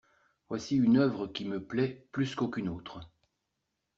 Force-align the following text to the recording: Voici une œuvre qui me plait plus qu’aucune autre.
Voici 0.49 0.77
une 0.77 0.97
œuvre 0.97 1.27
qui 1.27 1.45
me 1.45 1.63
plait 1.63 2.07
plus 2.11 2.33
qu’aucune 2.33 2.69
autre. 2.69 3.07